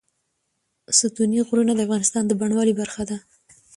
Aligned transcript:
ستوني 0.99 1.39
غرونه 1.47 1.71
د 1.75 1.79
افغانستان 1.87 2.23
د 2.27 2.31
بڼوالۍ 2.39 2.73
برخه 2.81 3.03
ده. 3.09 3.17